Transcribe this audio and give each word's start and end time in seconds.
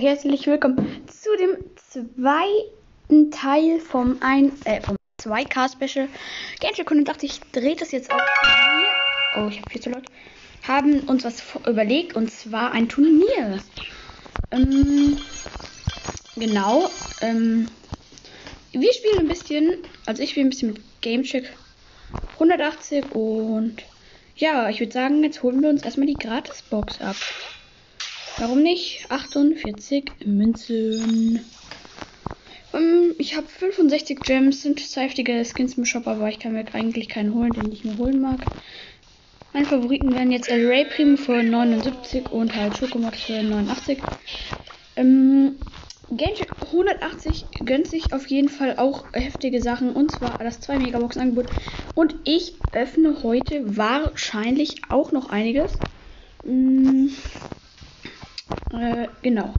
herzlich 0.00 0.46
willkommen 0.46 1.06
zu 1.08 1.28
dem 1.36 1.58
zweiten 1.76 3.30
Teil 3.30 3.80
vom 3.80 4.16
ein 4.22 4.50
äh, 4.64 4.80
vom 4.80 4.96
2K 5.20 5.70
Special. 5.70 6.08
Kunde 6.86 7.04
dachte 7.04 7.26
ich, 7.26 7.38
dreht 7.52 7.82
das 7.82 7.92
jetzt 7.92 8.10
auch 8.10 8.16
hier. 8.16 9.42
Oh, 9.44 9.48
ich 9.50 9.58
habe 9.58 9.70
viel 9.70 9.82
zu 9.82 9.90
laut. 9.90 10.04
Haben 10.66 11.00
uns 11.00 11.24
was 11.24 11.42
überlegt 11.66 12.16
und 12.16 12.30
zwar 12.30 12.72
ein 12.72 12.88
Turnier. 12.88 13.58
Ähm, 14.50 15.18
genau. 16.34 16.88
Ähm, 17.20 17.68
wir 18.72 18.94
spielen 18.94 19.18
ein 19.18 19.28
bisschen, 19.28 19.82
also 20.06 20.22
ich 20.22 20.30
spiele 20.30 20.46
ein 20.46 20.50
bisschen 20.50 20.72
mit 20.72 20.80
Gamecheck 21.02 21.52
180 22.34 23.14
und 23.14 23.82
ja, 24.34 24.70
ich 24.70 24.80
würde 24.80 24.92
sagen, 24.92 25.22
jetzt 25.22 25.42
holen 25.42 25.60
wir 25.60 25.68
uns 25.68 25.82
erstmal 25.82 26.06
die 26.06 26.14
Gratisbox 26.14 27.02
ab. 27.02 27.16
Warum 28.40 28.62
nicht? 28.62 29.04
48 29.10 30.12
Münzen. 30.24 31.40
Um, 32.72 32.80
ähm, 32.80 33.14
ich 33.18 33.36
habe 33.36 33.46
65 33.46 34.22
Gems, 34.22 34.62
sind 34.62 34.80
heftige 34.96 35.44
Skins 35.44 35.74
im 35.74 35.84
Shop, 35.84 36.06
aber 36.06 36.26
ich 36.30 36.38
kann 36.38 36.54
mir 36.54 36.64
eigentlich 36.72 37.10
keinen 37.10 37.34
holen, 37.34 37.52
den 37.52 37.70
ich 37.70 37.84
mir 37.84 37.98
holen 37.98 38.18
mag. 38.18 38.46
Meine 39.52 39.66
Favoriten 39.66 40.14
wären 40.14 40.32
jetzt 40.32 40.48
El 40.48 40.66
Ray 40.66 40.86
Primo 40.86 41.18
für 41.18 41.42
79 41.42 42.30
und 42.30 42.56
halt 42.56 42.78
Schokomod 42.78 43.14
für 43.14 43.42
89. 43.42 43.98
Ähm, 44.96 45.56
Game 46.08 46.32
180 46.62 47.44
gönnt 47.66 47.88
sich 47.88 48.14
auf 48.14 48.26
jeden 48.28 48.48
Fall 48.48 48.76
auch 48.78 49.04
heftige 49.12 49.60
Sachen 49.60 49.92
und 49.92 50.10
zwar 50.10 50.38
das 50.38 50.62
2 50.62 50.78
Megabox 50.78 51.18
Angebot 51.18 51.50
und 51.94 52.14
ich 52.24 52.54
öffne 52.72 53.22
heute 53.22 53.76
wahrscheinlich 53.76 54.76
auch 54.88 55.12
noch 55.12 55.28
einiges. 55.28 55.82
Mm, 56.42 57.08
äh, 58.72 59.08
genau. 59.22 59.54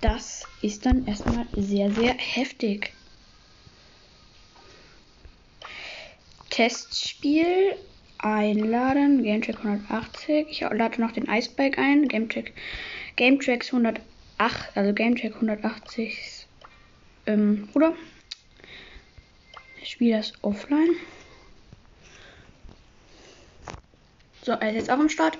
Das 0.00 0.44
ist 0.62 0.84
dann 0.84 1.06
erstmal 1.06 1.46
sehr, 1.56 1.90
sehr 1.90 2.14
heftig. 2.14 2.92
Testspiel 6.50 7.76
einladen, 8.18 9.22
Gametrack 9.22 9.58
180. 9.58 10.46
Ich 10.50 10.60
lade 10.60 11.00
noch 11.00 11.12
den 11.12 11.28
Icebike 11.28 11.78
ein, 11.78 12.08
Gametrack 12.08 12.52
Gametracks 13.16 13.68
180 13.68 14.12
8, 14.42 14.76
also 14.76 14.92
Gamecheck 14.92 15.34
180 15.34 16.46
ähm, 17.26 17.68
oder? 17.74 17.94
Ich 19.80 19.90
spiele 19.90 20.16
das 20.16 20.32
offline. 20.42 20.96
So, 24.42 24.52
er 24.52 24.70
ist 24.70 24.74
jetzt 24.74 24.90
auch 24.90 24.98
am 24.98 25.08
Start. 25.08 25.38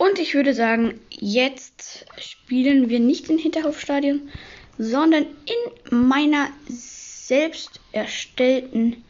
Und 0.00 0.18
ich 0.18 0.32
würde 0.32 0.54
sagen, 0.54 0.98
jetzt 1.10 2.06
spielen 2.18 2.88
wir 2.88 2.98
nicht 3.00 3.28
in 3.28 3.36
Hinterhofstadion, 3.36 4.30
sondern 4.78 5.26
in 5.44 6.06
meiner 6.06 6.48
selbst 6.70 7.80
erstellten 7.92 9.04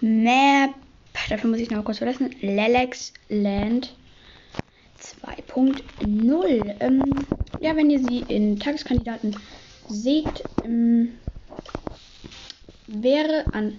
Map. 0.00 0.70
Dafür 1.28 1.50
muss 1.50 1.58
ich 1.58 1.70
noch 1.70 1.84
kurz 1.84 1.98
verlassen. 1.98 2.32
Lelex 2.42 3.12
Land 3.28 3.92
2.0. 5.00 6.76
Ähm, 6.78 7.26
ja, 7.58 7.74
wenn 7.74 7.90
ihr 7.90 7.98
sie 7.98 8.20
in 8.28 8.60
Tageskandidaten 8.60 9.34
seht, 9.88 10.44
ähm, 10.64 11.18
wäre 12.86 13.46
an 13.52 13.76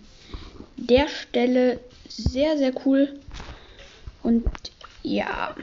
der 0.75 1.07
Stelle 1.07 1.79
sehr, 2.09 2.57
sehr 2.57 2.73
cool. 2.85 3.21
Und 4.21 4.43
ja. 5.01 5.55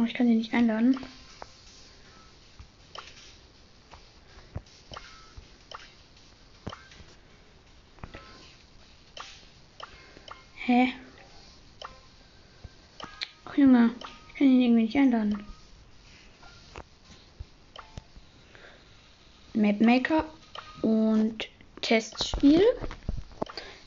Oh, 0.00 0.04
ich 0.04 0.14
kann 0.14 0.28
sie 0.28 0.34
nicht 0.34 0.54
einladen. 0.54 0.96
Hä? 10.64 10.92
Ach 13.44 13.56
Junge, 13.56 13.90
ich 14.28 14.34
kann 14.36 14.46
ihn 14.46 14.62
irgendwie 14.62 14.82
nicht 14.84 14.96
einladen. 14.96 15.44
Mapmaker 19.52 20.24
und 20.80 21.48
Testspiel. 21.82 22.62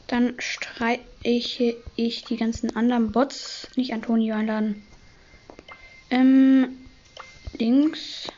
Dann 0.06 0.36
streiche 0.38 1.76
ich 1.96 2.26
die 2.26 2.38
ganzen 2.38 2.76
anderen 2.76 3.12
Bots. 3.12 3.68
Nicht 3.76 3.94
Antonio 3.94 4.36
einladen. 4.36 4.84
Ähm, 6.14 6.78
links. 7.58 8.30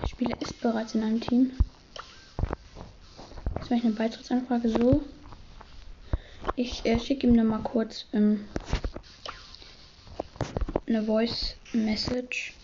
Der 0.00 0.06
Spieler 0.06 0.40
ist 0.40 0.58
bereits 0.62 0.94
in 0.94 1.02
einem 1.02 1.20
Team. 1.20 1.50
Jetzt 3.56 3.70
mache 3.70 3.80
ich 3.80 3.84
eine 3.84 3.92
Beitrittsanfrage 3.92 4.70
so. 4.70 5.02
Ich 6.56 6.86
äh, 6.86 6.98
schicke 6.98 7.26
ihm 7.26 7.34
nochmal 7.34 7.60
kurz 7.62 8.06
ähm, 8.14 8.46
eine 10.86 11.02
Voice 11.02 11.56
Message. 11.74 12.54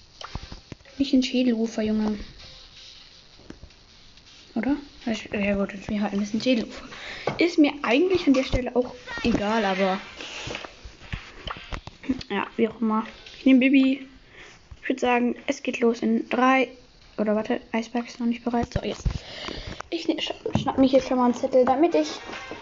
Nicht 0.97 1.13
ein 1.13 1.23
Schädelufer, 1.23 1.83
Junge. 1.83 2.19
Oder? 4.55 4.75
Ja 5.39 5.55
gut, 5.55 5.75
das 5.75 5.87
wäre 5.91 6.01
halt 6.01 6.15
ein 6.15 6.21
bisschen 6.21 6.41
Schädelufer. 6.41 6.89
Ist 7.37 7.59
mir 7.59 7.73
eigentlich 7.83 8.27
an 8.27 8.33
der 8.33 8.45
Stelle 8.45 8.75
auch 8.75 8.95
egal, 9.23 9.67
aber 9.67 10.01
ja, 12.29 12.47
wie 12.57 12.69
auch 12.69 12.81
immer. 12.81 13.07
Ich 13.39 13.47
nehme 13.47 13.61
Bibi. 13.61 14.07
Ich 14.83 14.89
würde 14.89 15.01
sagen, 15.01 15.37
es 15.47 15.63
geht 15.63 15.81
los 15.81 16.01
in 16.01 16.29
drei. 16.29 16.69
Oder 17.19 17.35
warte, 17.35 17.61
Eisberg 17.73 18.07
ist 18.07 18.21
noch 18.21 18.27
nicht 18.27 18.45
bereit. 18.45 18.73
So, 18.73 18.81
jetzt. 18.83 19.07
Ich 19.91 20.07
ne, 20.09 20.17
schnapp 20.21 20.79
mich 20.79 20.93
jetzt 20.93 21.09
schon 21.09 21.17
mal 21.17 21.27
einen 21.27 21.35
Zettel, 21.35 21.65
damit 21.65 21.95
ich 21.95 22.09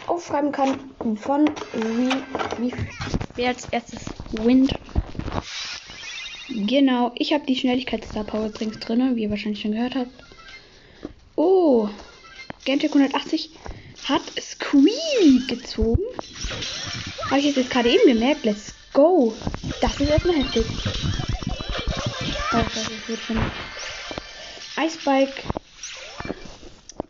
aufschreiben 0.06 0.52
kann, 0.52 0.78
von 1.16 1.50
wie, 1.72 2.10
wie 2.62 2.74
wer 3.34 3.48
als 3.48 3.66
erstes 3.70 4.04
Wind. 4.32 4.72
Genau, 6.48 7.12
ich 7.16 7.32
habe 7.32 7.46
die 7.46 7.56
Schnelligkeitsstar 7.56 8.24
Power 8.24 8.46
übrigens 8.46 8.78
drin, 8.78 9.16
wie 9.16 9.22
ihr 9.22 9.30
wahrscheinlich 9.30 9.62
schon 9.62 9.72
gehört 9.72 9.94
habt. 9.94 10.10
Oh, 11.36 11.88
Gentech 12.64 12.90
180 12.90 13.50
hat 14.04 14.22
Squeak 14.38 15.48
gezogen. 15.48 16.02
Habe 17.30 17.40
ich 17.40 17.56
jetzt 17.56 17.70
gerade 17.70 17.90
eben 17.90 18.06
gemerkt. 18.06 18.44
Let's 18.44 18.74
go. 18.94 19.34
Das 19.82 20.00
ist 20.00 20.08
erstmal 20.08 20.36
heftig. 20.36 20.64
Das 22.50 22.88
ist 23.08 23.20
von 23.20 23.38
Icebike 24.78 25.42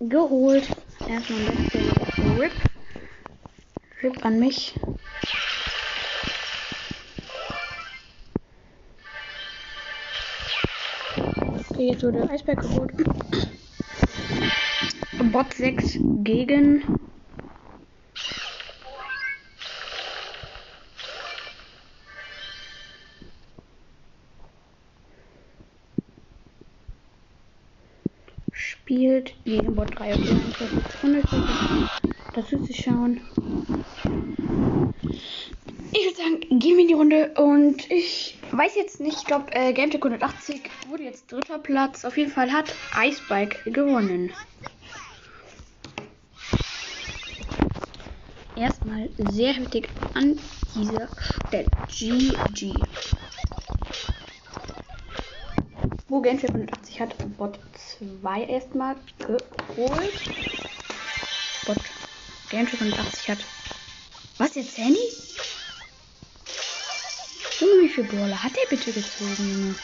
geholt. 0.00 0.68
Erstmal 1.08 1.40
ein 1.40 1.68
bisschen 1.70 2.38
Rip. 2.38 2.52
Rip 4.02 4.24
an 4.24 4.40
mich. 4.40 4.74
Okay, 11.70 11.88
jetzt 11.90 12.02
wurde 12.02 12.28
Eisberg 12.30 12.60
geholt. 12.60 12.92
Bot 15.32 15.54
6 15.54 15.98
gegen 16.22 16.82
spielt 29.04 29.34
gegen 29.44 29.74
Bot 29.74 29.98
3 29.98 30.14
und 30.14 30.54
100 31.02 31.24
dazu 32.34 32.58
zu 32.64 32.72
schauen. 32.72 33.20
Ich 35.92 36.04
würde 36.06 36.16
sagen, 36.16 36.58
gehen 36.58 36.76
wir 36.76 36.80
in 36.80 36.88
die 36.88 36.94
Runde 36.94 37.34
und 37.36 37.90
ich 37.90 38.38
weiß 38.50 38.74
jetzt 38.76 39.00
nicht, 39.00 39.18
ich 39.18 39.26
glaube, 39.26 39.52
äh, 39.52 39.74
GameTech 39.74 40.02
180 40.02 40.62
wurde 40.88 41.02
jetzt 41.02 41.30
dritter 41.30 41.58
Platz. 41.58 42.06
Auf 42.06 42.16
jeden 42.16 42.30
Fall 42.30 42.50
hat 42.50 42.74
Icebike 42.98 43.70
gewonnen. 43.70 44.32
Erstmal 48.56 49.10
sehr 49.18 49.52
heftig 49.52 49.88
an 50.14 50.38
dieser 50.74 51.08
Stelle. 51.48 51.66
GG. 51.88 52.72
Wo 56.14 56.20
GameTech 56.20 56.50
180 56.50 57.00
hat 57.00 57.36
Bot 57.36 57.58
2 58.22 58.44
erstmal 58.44 58.94
geholt. 59.18 60.12
Bot 61.66 61.76
GameTech 62.50 62.80
180 62.80 63.30
hat. 63.30 63.38
Was 64.38 64.54
jetzt, 64.54 64.78
Handy? 64.78 65.00
Junge, 67.58 67.82
wie 67.82 67.88
viel 67.88 68.04
Brawler 68.04 68.40
hat 68.40 68.52
er 68.56 68.68
bitte 68.70 68.92
gezogen? 68.92 69.76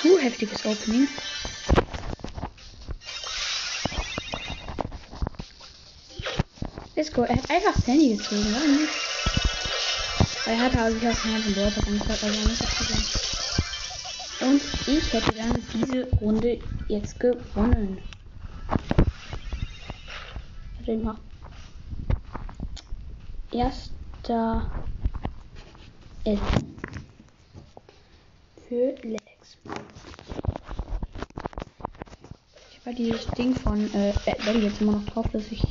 Zu 0.00 0.18
heftiges 0.18 0.64
Opening. 0.64 1.08
let's 6.96 7.12
go. 7.12 7.22
Er 7.22 7.36
hat 7.36 7.50
einfach 7.50 7.74
Sandy 7.84 8.16
gezogen, 8.16 8.54
warum 8.54 8.76
nicht? 8.78 9.07
Er 10.48 10.58
hatte 10.58 10.80
also 10.80 10.96
ich 10.96 11.06
aus 11.06 11.20
dem 11.20 11.32
ganzen 11.32 11.54
Board 11.54 11.76
angehört, 11.86 12.24
also 12.24 12.48
ich 12.48 12.56
sagen. 12.56 13.04
Und 14.50 14.62
ich 14.86 15.12
hätte 15.12 15.32
dann 15.34 15.62
diese 15.74 16.10
Runde 16.22 16.58
jetzt 16.88 17.20
gewonnen. 17.20 17.98
Ich 20.86 21.02
mach 21.02 21.18
erster 23.52 24.70
L 26.24 26.38
für 28.66 28.94
Lex. 29.02 29.58
Ich 32.72 32.86
war 32.86 32.94
dieses 32.94 33.26
Ding 33.26 33.54
von 33.54 33.84
äh, 33.92 34.14
Bell 34.46 34.62
jetzt 34.62 34.80
immer 34.80 34.92
noch 34.92 35.04
drauf, 35.04 35.26
dass 35.30 35.52
ich 35.52 35.62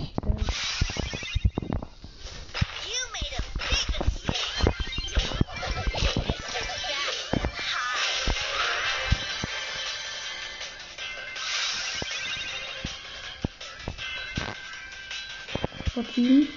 verbiegen. 16.04 16.48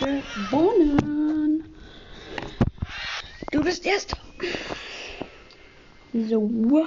Gewonnen. 0.00 1.64
Du 3.52 3.62
bist 3.62 3.86
erst. 3.86 4.16
So. 6.12 6.86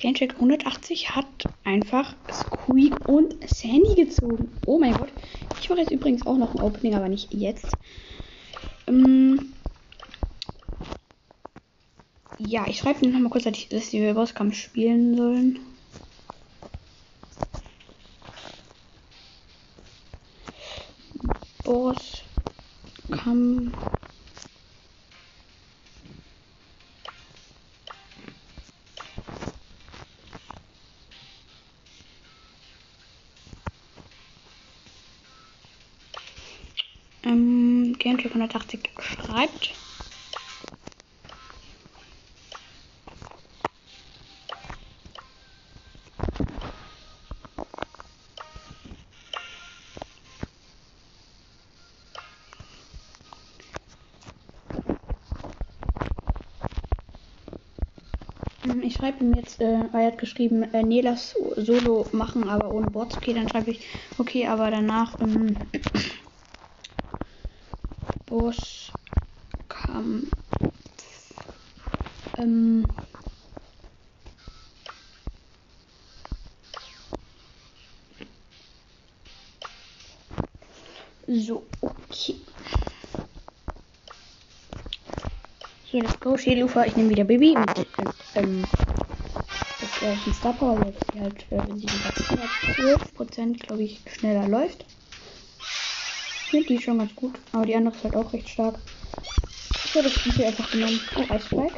Gamecheck 0.00 0.34
180 0.34 1.14
hat 1.14 1.26
einfach 1.64 2.14
Squeak 2.30 3.08
und 3.08 3.36
Sandy 3.48 3.94
gezogen. 3.94 4.50
Oh 4.66 4.78
mein 4.78 4.92
Gott. 4.92 5.08
Ich 5.60 5.70
mache 5.70 5.80
jetzt 5.80 5.92
übrigens 5.92 6.26
auch 6.26 6.36
noch 6.36 6.54
ein 6.54 6.60
Opening, 6.60 6.94
aber 6.94 7.08
nicht 7.08 7.32
jetzt. 7.32 7.68
Ähm, 8.86 9.53
ja, 12.46 12.66
ich 12.68 12.78
schreibe 12.78 13.08
noch 13.08 13.20
mal 13.20 13.30
kurz, 13.30 13.44
dass, 13.44 13.90
die 13.90 14.12
Bosskampf 14.12 14.56
spielen 14.56 15.16
sollen. 15.16 15.58
Bosskampf. 21.64 23.72
Ähm, 37.22 37.96
Gamecheck 37.98 38.32
180 38.32 38.90
schreibt. 38.98 39.70
Ich 59.04 59.10
schreibe 59.10 59.22
ihm 59.22 59.34
jetzt, 59.34 59.60
äh, 59.60 59.80
er 59.92 60.06
hat 60.06 60.16
geschrieben, 60.16 60.62
äh, 60.72 60.82
nee, 60.82 61.02
lass 61.02 61.36
Solo 61.56 62.06
machen, 62.12 62.48
aber 62.48 62.72
ohne 62.72 62.88
Bots. 62.88 63.16
Okay, 63.16 63.34
dann 63.34 63.46
schreibe 63.50 63.72
ich, 63.72 63.84
okay, 64.16 64.46
aber 64.46 64.70
danach, 64.70 65.20
ähm, 65.20 65.54
Bosskampf. 68.26 68.94
Ähm, 72.38 72.86
so, 81.26 81.62
okay. 81.82 82.36
So, 85.92 85.98
let's 85.98 86.18
go. 86.20 86.38
Schädelufer, 86.38 86.86
ich 86.86 86.96
nehme 86.96 87.10
wieder 87.10 87.24
Baby. 87.24 87.54
Und, 87.54 87.78
äh, 87.78 87.84
ähm, 88.36 88.64
ein 90.06 90.34
Star 90.34 90.52
Power, 90.52 90.78
weil 90.78 90.94
sie 91.12 91.20
halt, 91.20 91.40
äh, 91.50 91.66
wenn 91.66 91.78
sie 91.78 91.86
wieder 91.86 92.12
12% 92.74 93.62
glaube 93.66 93.82
ich, 93.82 94.00
schneller 94.06 94.46
läuft. 94.46 94.84
Ich 95.60 96.50
finde 96.50 96.66
die 96.68 96.80
schon 96.80 96.98
ganz 96.98 97.14
gut, 97.14 97.38
aber 97.52 97.64
die 97.64 97.74
andere 97.74 97.94
ist 97.96 98.04
halt 98.04 98.16
auch 98.16 98.32
recht 98.32 98.48
stark. 98.48 98.78
Ich 99.84 99.94
habe 99.94 100.08
das 100.08 100.34
hier 100.34 100.46
einfach 100.46 100.70
genommen. 100.70 101.00
Oh, 101.16 101.32
Eisflag. 101.32 101.72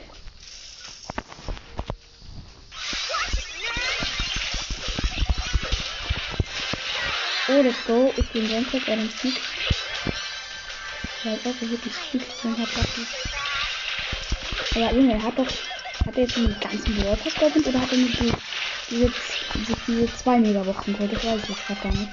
Oh, 7.48 7.62
let's 7.62 7.84
go. 7.86 8.12
Ich 8.16 8.28
bin 8.32 8.48
Gamecheck, 8.48 8.88
er 8.88 8.96
den 8.96 9.08
Sieg. 9.08 9.40
Ich 11.24 11.44
hoffe 11.44 11.70
wirklich 11.70 11.94
Sieg 12.10 12.22
drin 12.40 12.56
dafür. 12.58 13.04
Aber 14.74 14.94
Junge, 14.94 15.14
er 15.14 15.22
hat 15.22 15.38
doch. 15.38 15.46
Hat 16.06 16.16
er 16.16 16.22
jetzt 16.22 16.36
den 16.36 16.60
ganzen 16.60 17.02
World 17.02 17.22
Pass 17.24 17.34
geöffnet 17.34 17.66
oder 17.66 17.80
hat 17.80 17.90
er 17.90 17.98
nur 17.98 18.08
die, 18.08 18.32
diese, 18.90 19.12
diese, 19.88 20.16
zwei 20.16 20.38
Megaboxen 20.38 20.92
geholt? 20.94 21.12
Das 21.12 21.24
weiß 21.24 21.42
ich 21.42 21.48
jetzt 21.48 21.66
gerade 21.66 21.80
gar 21.80 21.92
nicht. 21.92 22.12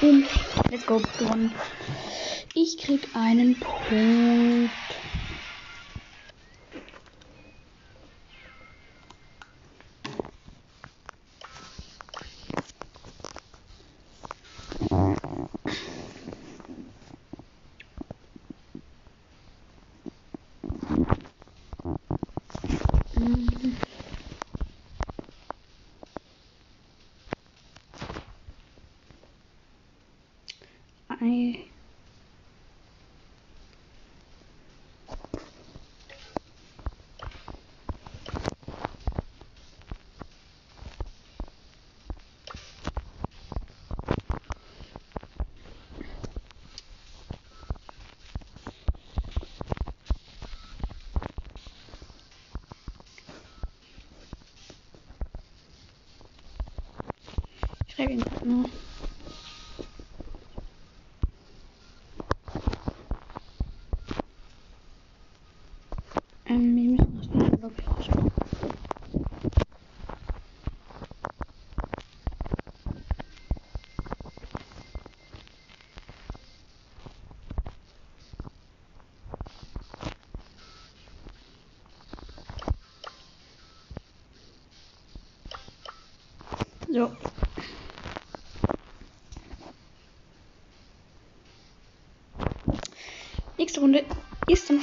Boom. 0.00 0.26
Let's 0.70 0.86
go. 0.86 1.02
Gewonnen. 1.18 1.54
Ich 2.54 2.76
krieg 2.78 3.08
einen 3.14 3.58
Punkt. 3.58 4.70
Hum. 23.20 23.89
Ich 58.00 58.06
schreibe 58.06 58.14
ihn 58.14 58.20
grad 58.22 58.46
nur. 58.46 58.64
Ähm, 66.46 66.76
wir 66.76 66.90
müssen 66.92 67.18
das 67.18 67.28
nicht 67.28 67.58
glaube 67.58 67.74
ich 67.76 67.86
rauskommen. 67.86 68.30
So. 86.88 87.10
Nächste 93.70 93.82
Runde 93.82 94.04
ist 94.48 94.68
am 94.68 94.80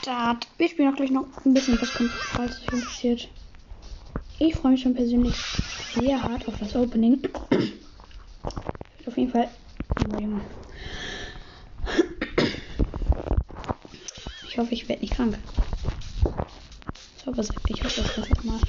Start. 0.00 0.46
Wir 0.58 0.68
spielen 0.68 0.92
auch 0.92 0.96
gleich 0.96 1.10
noch 1.10 1.26
ein 1.44 1.54
bisschen 1.54 1.76
Bosskampf, 1.76 2.12
falls 2.36 2.58
es 2.58 2.72
interessiert. 2.72 3.28
Ich 4.38 4.54
freue 4.54 4.70
mich 4.70 4.82
schon 4.82 4.94
persönlich 4.94 5.34
sehr 5.96 6.22
hart 6.22 6.46
auf 6.46 6.54
das 6.60 6.76
Opening. 6.76 7.18
auf 9.06 9.18
jeden 9.18 9.32
Fall. 9.32 9.50
Ich 14.48 14.56
hoffe, 14.56 14.72
ich 14.72 14.88
werde 14.88 15.02
nicht 15.02 15.14
krank. 15.14 15.36
Ich 17.18 17.26
hoffe, 17.26 17.40
es- 17.40 17.50
ich 17.66 17.82
hoffe, 17.82 18.02
es 18.02 18.18
einfach 18.18 18.44
mal. 18.44 18.60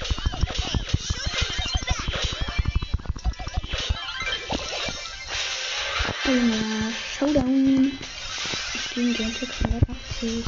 Oh. 6.28 6.69
Den 9.20 9.28
680. 9.28 10.46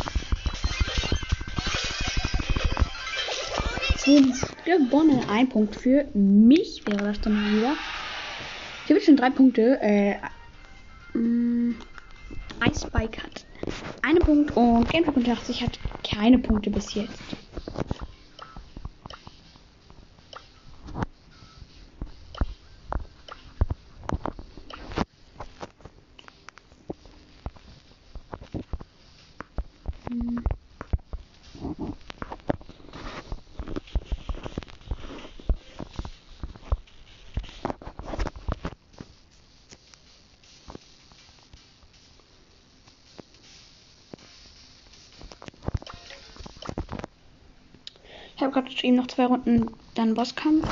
Fünf 3.97 4.55
gewonnen. 4.63 5.21
Ein 5.29 5.49
Punkt 5.49 5.75
für 5.75 6.05
mich 6.13 6.81
wäre 6.87 7.03
das 7.03 7.19
dann 7.19 7.33
wieder. 7.57 7.75
Ich 8.85 8.91
habe 8.91 9.01
schon 9.01 9.17
drei 9.17 9.29
Punkte. 9.29 9.77
Äh, 9.81 10.15
mh, 11.13 11.75
Ice 12.65 12.87
Spike 12.87 13.21
hat 13.21 13.45
einen 14.03 14.19
Punkt 14.19 14.55
und 14.55 14.89
Gameplay 14.89 15.13
85 15.13 15.63
hat 15.63 15.77
keine 16.09 16.39
Punkte 16.39 16.69
bis 16.69 16.93
jetzt. 16.93 17.19
Ich 48.41 48.43
habe 48.43 48.53
gerade 48.59 48.71
eben 48.81 48.95
noch 48.95 49.05
zwei 49.05 49.27
Runden 49.27 49.71
dann 49.93 50.15
Bosskampf. 50.15 50.65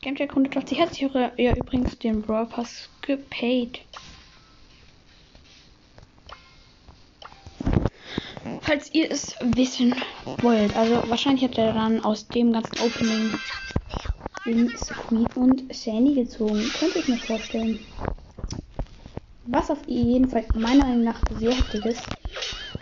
Gamecheck 0.00 0.30
180 0.30 0.80
hat 0.80 0.92
sich 0.92 1.02
ja 1.02 1.54
übrigens 1.54 1.96
den 2.00 2.20
Brawl 2.20 2.46
Pass 2.46 2.88
gepaid. 3.00 3.82
Falls 8.62 8.92
ihr 8.92 9.08
es 9.08 9.36
wissen 9.40 9.94
wollt, 10.40 10.74
also 10.76 11.08
wahrscheinlich 11.08 11.44
hat 11.44 11.56
er 11.58 11.72
dann 11.72 12.04
aus 12.04 12.28
dem 12.28 12.52
ganzen 12.52 12.80
Opening 12.80 13.30
den 14.44 14.76
Squeak 14.76 15.36
und 15.36 15.72
Sandy 15.72 16.14
gezogen. 16.14 16.68
Könnte 16.80 16.98
ich 16.98 17.06
mir 17.06 17.18
vorstellen. 17.18 17.78
Was 19.52 19.70
auf 19.70 19.86
jeden 19.86 20.30
Fall 20.30 20.44
meiner 20.54 20.86
Meinung 20.86 21.04
nach 21.04 21.20
sehr 21.38 21.52
heftig 21.52 21.84
ist. 21.84 22.02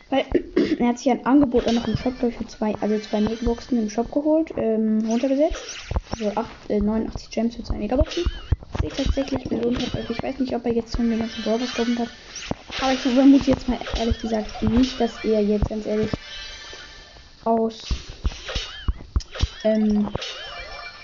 Weil 0.09 0.25
er 0.79 0.87
hat 0.87 0.99
sich 0.99 1.11
ein 1.11 1.27
Angebot 1.27 1.67
auch 1.67 1.73
noch 1.73 1.87
im 1.87 1.97
Shop 1.97 2.15
für 2.19 2.47
zwei, 2.47 2.77
also 2.81 2.99
zwei 3.01 3.21
Megaboxen 3.21 3.79
im 3.79 3.91
Shop 3.91 4.11
geholt, 4.13 4.53
ähm, 4.57 5.05
runtergesetzt. 5.09 5.89
Also 6.13 6.31
acht, 6.37 6.71
äh, 6.71 6.81
89 6.81 7.31
Gems 7.31 7.57
für 7.57 7.65
zwei 7.65 7.77
Megaboxen. 7.77 8.25
Was 8.73 8.83
ich 8.85 8.93
tatsächlich 8.93 9.45
belohnt 9.49 9.83
habe. 9.83 9.99
Also 9.99 10.15
ich 10.15 10.23
weiß 10.23 10.39
nicht, 10.39 10.55
ob 10.55 10.65
er 10.65 10.73
jetzt 10.73 10.97
schon 10.97 11.11
den 11.11 11.19
ganzen 11.19 11.43
Brawlers 11.43 11.75
geholt 11.75 11.99
hat. 11.99 12.09
Aber 12.81 12.93
ich 12.93 13.01
vermute 13.01 13.51
jetzt 13.51 13.69
mal 13.69 13.79
ehrlich 13.99 14.21
gesagt 14.21 14.63
nicht, 14.63 15.01
dass 15.01 15.25
er 15.25 15.43
jetzt 15.43 15.69
ganz 15.69 15.87
ehrlich 15.87 16.11
aus 17.45 17.83
ähm, 19.65 20.13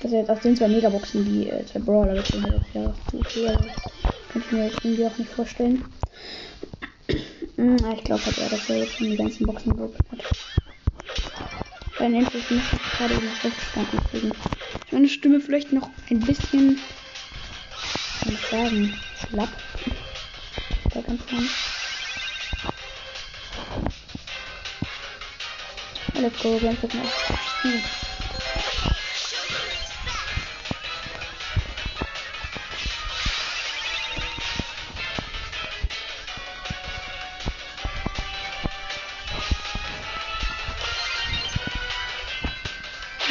dass 0.03 0.13
er 0.13 0.21
jetzt 0.21 0.31
aus 0.31 0.41
den 0.41 0.55
zwei 0.55 0.69
Megaboxen 0.69 1.25
die 1.25 1.49
äh, 1.49 1.65
zwei 1.67 1.81
Brawler 1.81 2.15
gezogen 2.15 2.45
hat. 2.45 2.63
Ja 2.73 2.95
zu 3.11 3.23
viel. 3.25 3.59
Könnte 4.37 4.49
ich 4.49 4.53
mir 4.53 4.67
jetzt 4.67 4.85
irgendwie 4.85 5.07
auch 5.07 5.17
nicht 5.17 5.33
vorstellen. 5.33 5.83
Hm, 7.57 7.91
ich 7.95 8.05
glaube 8.05 8.27
halt 8.27 8.37
eher, 8.37 8.51
dass 8.51 8.69
er 8.69 8.81
jetzt 8.81 8.99
schon 8.99 9.11
die 9.11 9.17
ganzen 9.17 9.47
Boxen 9.47 9.79
geöffnet 9.79 10.05
hat. 10.13 10.19
Weil 11.99 12.13
endlich 12.13 12.51
muss 12.51 12.65
ich 12.71 12.99
gerade 12.99 13.15
eben 13.15 13.31
Luftstand 13.43 13.89
kriegen. 14.11 14.29
Ist 14.29 14.93
meine 14.93 15.09
Stimme 15.09 15.41
vielleicht 15.41 15.73
noch 15.73 15.89
ein 16.11 16.21
bisschen, 16.21 16.79
soll 18.25 18.35
ich 18.35 18.41
sagen, 18.51 18.93
schlapp. 19.27 19.49
Da 20.93 21.01
ganz 21.01 21.33
lang. 21.33 21.49
Let's 26.21 26.43
go, 26.43 26.61
wir 26.61 26.69
haben 26.69 26.79
jetzt 26.83 26.95
noch 26.95 28.06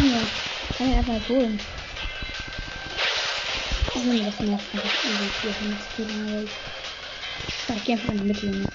Ja, 0.06 0.22
kann 0.78 0.92
ich 0.92 0.98
einfach 0.98 1.30
holen. 1.30 1.60
Wenn 3.96 4.10
mir 4.10 4.26
das 4.26 4.40
nervt, 4.40 4.66
einfach 4.76 5.04
irgendwie 5.04 5.30
hier 5.42 5.54
von 5.54 5.72
das 5.72 5.86
Spiel 5.92 6.06
aber 6.06 6.44
ich. 6.44 6.50
Ja, 7.68 7.76
ich 7.76 7.84
geh 7.86 7.94
einfach 7.94 8.10
in 8.10 8.20
die 8.20 8.26
Mitte. 8.26 8.70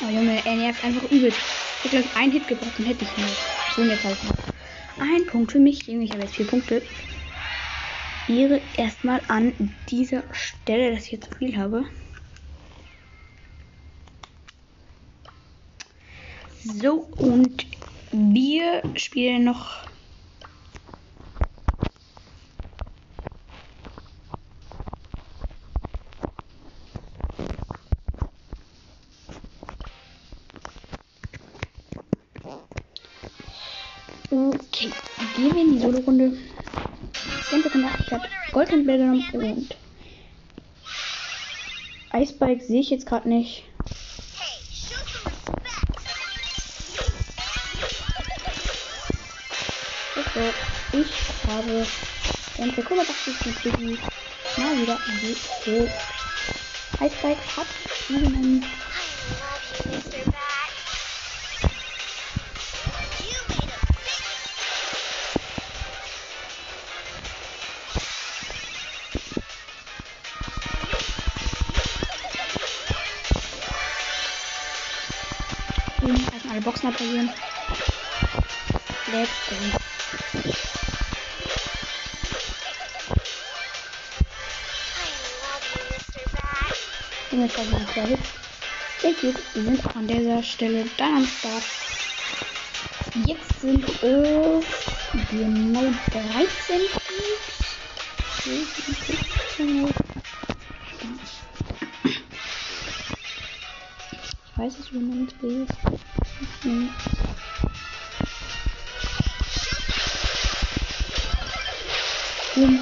Oh 0.00 0.10
Junge, 0.10 0.42
er 0.44 0.56
nervt 0.56 0.84
einfach 0.84 1.08
übelst. 1.12 1.38
Ich 1.84 1.92
hätte 1.92 2.02
gleich 2.02 2.16
einen 2.16 2.32
Hit 2.32 2.48
gebracht, 2.48 2.72
dann 2.76 2.86
hätte 2.86 3.04
ich 3.04 3.18
ihn. 3.18 3.30
So 3.76 3.82
jetzt 3.82 4.02
halt 4.02 4.24
noch. 4.24 4.34
Ein 5.00 5.26
Punkt 5.26 5.52
für 5.52 5.60
mich, 5.60 5.86
Junge, 5.86 6.06
ich 6.06 6.10
habe 6.10 6.22
jetzt 6.22 6.34
vier 6.34 6.46
Punkte. 6.48 6.82
Wäre 8.28 8.60
erstmal 8.76 9.22
an 9.28 9.54
dieser 9.88 10.22
Stelle, 10.32 10.94
dass 10.94 11.06
ich 11.06 11.12
jetzt 11.12 11.32
zu 11.32 11.38
viel 11.38 11.56
habe. 11.56 11.86
So, 16.62 17.08
und 17.16 17.66
wir 18.12 18.82
spielen 18.96 19.44
noch. 19.44 19.86
Okay, 34.30 34.90
gehen 35.34 35.54
wir 35.54 35.62
in 35.62 35.72
die 35.72 35.78
Solo-Runde. 35.78 36.57
Gameplay 37.50 37.70
85 37.70 38.12
hat 38.12 38.28
Gold 38.52 38.72
und 38.72 38.86
Bälle 38.86 38.98
genommen 38.98 39.24
und 39.32 39.76
Icebike 42.12 42.64
sehe 42.64 42.80
ich 42.80 42.90
jetzt 42.90 43.06
gerade 43.06 43.28
nicht. 43.28 43.64
Also, 50.14 50.54
ich 50.92 51.48
habe 51.48 51.86
Gameplay 52.56 52.82
85 52.82 53.46
mit 53.46 53.62
Piggy 53.62 53.98
mal 54.58 54.78
wieder 54.82 54.98
geholt. 55.64 55.90
Icebike 57.00 57.56
hat 57.56 57.66
gewonnen. 58.08 58.64
Apparieren. 77.08 77.30
Let's 79.12 79.30
go. 79.48 79.54
Haben 87.30 87.40
wir 87.40 88.06
noch. 88.06 88.18
Wir 89.00 89.34
sind 89.54 89.86
auch 89.86 89.96
an 89.96 90.06
dieser 90.06 90.42
Stelle 90.42 90.84
dann 90.96 91.16
am 91.18 91.26
Start. 91.26 91.62
Jetzt 93.26 93.60
sind 93.60 93.84
es 93.84 94.64
genau 95.30 95.82
13 96.10 96.80
Cubes. 96.92 97.58
Ich 104.44 104.58
weiß 104.58 104.78
es, 104.78 104.92
wie 104.92 104.98
man 104.98 105.28
liest. 105.42 106.07
Hm. 106.68 106.90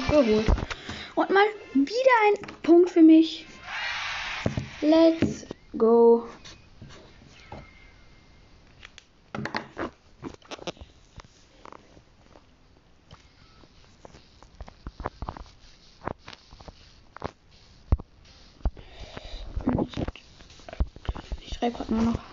Geholt. 0.09 0.45
Und 1.15 1.29
mal 1.29 1.45
wieder 1.73 2.17
ein 2.25 2.61
Punkt 2.63 2.89
für 2.89 3.01
mich. 3.01 3.45
Let's 4.81 5.45
go. 5.77 6.27
Ich 21.39 21.57
schreibe 21.57 21.77
gerade 21.77 21.93
nur 21.93 22.03
noch. 22.03 22.26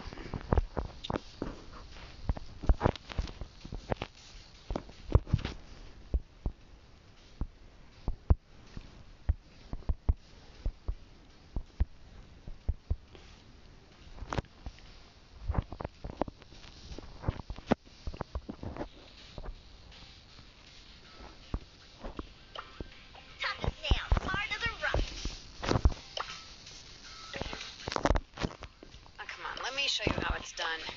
Done. 30.74 30.94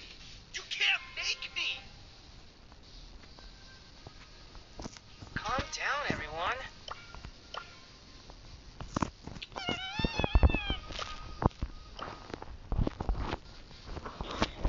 You 0.53 0.62
can't 0.69 1.01
make 1.15 1.50
me! 1.55 1.79
Calm 5.36 5.63
down, 5.75 6.01
everyone. 6.10 6.57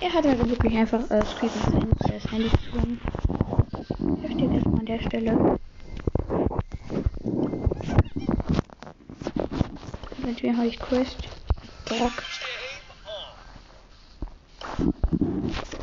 Er 0.00 0.12
hat 0.12 0.27
also 0.27 0.49
wirklich 0.49 0.77
einfach 0.77 1.11
äh, 1.11 1.25
Street 1.27 1.50
Handy, 1.65 1.88
äh, 1.88 2.12
das 2.12 2.33
Handy 2.33 2.49
gezwungen. 2.49 3.00
Er 4.23 4.31
steht 4.31 4.53
erstmal 4.53 4.79
an 4.79 4.87
der 4.87 5.00
Stelle. 5.00 5.59
Wem 10.41 10.57
habe 10.57 10.69
ich 10.69 10.79
Quest? 10.79 11.17
Brock. 11.85 12.23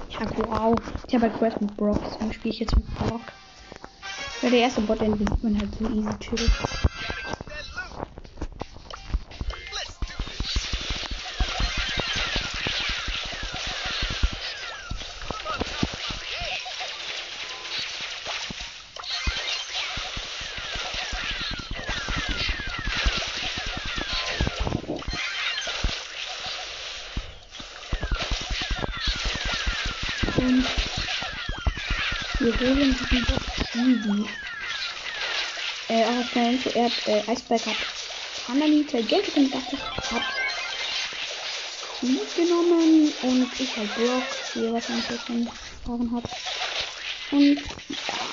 Game 0.10 0.22
on. 0.22 0.38
Ja, 0.38 0.48
wow. 0.48 0.76
Ich 1.16 1.22
habe 1.22 1.32
halt 1.32 1.40
Quest 1.40 1.62
mit 1.62 1.78
Brock, 1.78 1.98
deswegen 2.04 2.34
spiele 2.34 2.54
ich 2.54 2.60
jetzt 2.60 2.76
mit 2.76 2.86
Brock. 2.98 3.22
Weil 4.42 4.52
der 4.52 4.60
erste 4.60 4.82
Bot, 4.82 5.00
den 5.00 5.18
man 5.44 5.58
halt 5.58 5.74
so 5.80 5.86
easy 5.86 6.10
chillig. 6.20 6.52
Diesen 32.60 32.96
Bot 32.96 33.42
easy. 33.76 34.26
Äh, 35.88 36.06
auch 36.06 36.36
Info, 36.36 36.70
er 36.70 36.86
hat 36.86 37.08
äh, 37.08 37.32
Eisberg 37.32 37.66
hat 37.66 37.76
Pandanite, 38.46 39.04
Geld 39.04 39.28
ich, 39.28 39.54
hat 39.54 40.24
genommen 42.36 43.14
und 43.22 43.60
ich 43.60 43.78
halt 43.78 43.96
Brock, 43.96 44.24
wie 44.54 44.66
ihr 44.66 44.74
wahrscheinlich 44.74 45.10
jetzt 45.10 45.30
erfahren 45.30 46.12
habt. 46.14 46.30
Und 47.32 47.58
ja. 47.58 48.26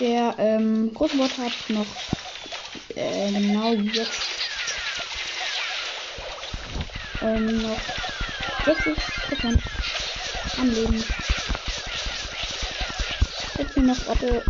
Der 0.00 0.34
ähm, 0.38 0.92
große 0.94 1.16
Bot 1.16 1.36
hat 1.36 1.52
noch 1.68 1.86
äh, 2.94 3.32
genau 3.32 3.72
jetzt 3.74 4.22
ähm, 7.22 7.62
noch 7.62 7.78
60% 8.64 9.58
am 10.58 10.70
Leben. 10.70 11.04
Mir 13.80 13.86
noch, 13.86 14.22
äh, 14.22 14.42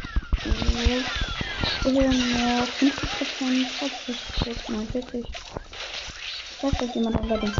hier 1.82 2.08
noch 2.08 2.66
50%, 2.66 3.66
60, 4.44 4.68
49. 4.68 5.24
Ich 5.24 6.62
weiß, 6.64 6.72
dass 6.80 6.94
jemand 6.96 7.16
unter 7.20 7.38
den 7.38 7.54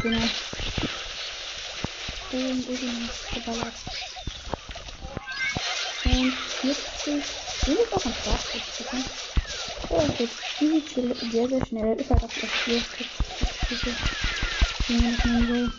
Und 2.31 2.69
ich 2.69 2.83
ihn 2.83 3.09
geballert. 3.33 3.73
Und 6.03 6.33
40. 6.33 7.23
Will 7.67 7.77
ich 7.85 7.93
auch 7.93 8.05
ein 8.05 8.13
Spaß 8.21 8.43
gucken. 8.77 9.03
So, 9.87 9.95
und 9.95 10.19
jetzt 10.19 10.39
easy 10.59 10.83
chill, 10.93 11.15
sehr, 11.31 11.47
sehr 11.47 11.65
schnell. 11.67 11.95
Ist 11.97 12.09
halt 12.09 12.23
auch 12.23 12.29
das. 12.33 12.49
Das 13.69 13.81
ist 13.81 13.85
nicht 14.89 15.25
mehr 15.25 15.41
so. 15.47 15.71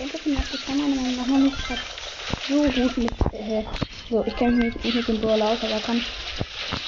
Interesting, 0.00 0.34
dass 0.34 0.54
ich 0.54 0.66
kann 0.66 0.78
meiner 0.78 0.94
Meinung 0.94 1.16
nach 1.16 1.26
noch 1.26 1.38
nicht 1.38 1.66
grad 1.66 1.78
so 2.62 2.70
gut 2.72 2.96
mit, 2.96 3.12
äh, 3.32 3.64
so, 4.08 4.24
ich 4.26 4.36
kenne 4.36 4.56
mich 4.56 4.74
nicht 4.82 4.94
mit 4.94 5.08
dem 5.08 5.20
Brawl 5.20 5.42
aus, 5.42 5.62
aber 5.62 5.80
kann 5.80 6.04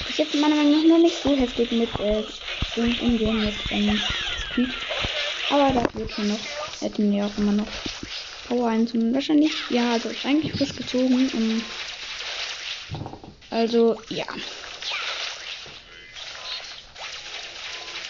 bis 0.07 0.17
jetzt 0.17 0.35
meiner 0.35 0.55
Meinung 0.55 0.73
nach 0.73 0.83
noch 0.85 0.99
nicht 0.99 1.21
so 1.21 1.35
heftig 1.35 1.71
mit, 1.71 1.99
äh, 1.99 2.23
um- 2.75 2.99
umgehen 2.99 3.43
mit, 3.43 3.55
ähm, 3.71 4.01
Speed. 4.35 4.75
Aber 5.49 5.73
das 5.73 5.95
wird 5.95 6.11
schon 6.13 6.27
noch, 6.29 6.41
hätten 6.81 7.11
wir 7.11 7.27
auch 7.27 7.37
immer 7.37 7.53
noch 7.53 7.71
Power 8.47 8.67
1 8.69 8.93
und 8.93 9.13
wahrscheinlich, 9.13 9.65
ja, 9.69 9.93
also 9.93 10.09
ist 10.09 10.25
eigentlich 10.25 10.53
frisch 10.53 10.75
gezogen, 10.75 11.29
um, 11.29 11.63
also, 13.51 13.95
ja. 14.09 14.25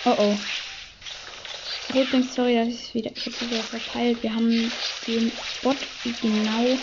Oh 0.06 0.16
oh. 0.18 0.38
Übrigens, 1.90 2.34
sorry, 2.34 2.56
dass 2.56 2.68
ich 2.74 2.94
wieder, 2.94 3.12
ich 3.16 3.40
wieder 3.40 3.64
verteilt. 3.64 4.22
Wir 4.24 4.36
haben 4.36 4.72
den 5.08 5.32
Bot 5.62 5.88
genau 6.04 6.80